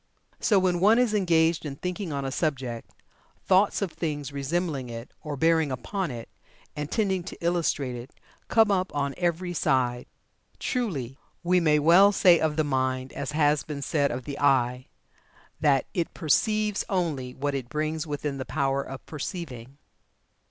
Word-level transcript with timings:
So 0.39 0.57
when 0.57 0.79
one 0.79 0.97
is 0.97 1.13
engaged 1.13 1.63
in 1.63 1.75
thinking 1.75 2.11
on 2.11 2.25
a 2.25 2.31
subject, 2.31 2.89
thoughts 3.45 3.83
of 3.83 3.91
things 3.91 4.33
resembling 4.33 4.89
it, 4.89 5.11
or 5.21 5.37
bearing 5.37 5.71
upon 5.71 6.09
it, 6.09 6.27
and 6.75 6.89
tending 6.89 7.21
to 7.25 7.37
illustrate 7.39 7.95
it, 7.95 8.09
come 8.47 8.71
up 8.71 8.91
on 8.95 9.13
every 9.15 9.53
side. 9.53 10.07
Truly, 10.57 11.19
we 11.43 11.59
may 11.59 11.77
well 11.77 12.11
say 12.11 12.39
of 12.39 12.55
the 12.55 12.63
mind, 12.63 13.13
as 13.13 13.33
has 13.33 13.61
been 13.63 13.83
said 13.83 14.09
of 14.09 14.23
the 14.23 14.39
eye, 14.39 14.87
that 15.59 15.85
'it 15.93 16.15
perceives 16.15 16.83
only 16.89 17.35
what 17.35 17.53
it 17.53 17.69
brings 17.69 18.07
within 18.07 18.39
the 18.39 18.43
power 18.43 18.81
of 18.81 19.05
perceiving.'" 19.05 19.77